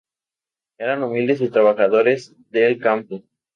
Eran 0.79 1.03
humildes 1.03 1.47
trabajadores 1.51 2.35
del 2.49 2.79
campo. 2.79 3.21